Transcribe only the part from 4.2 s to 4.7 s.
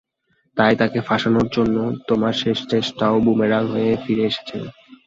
এসেছে।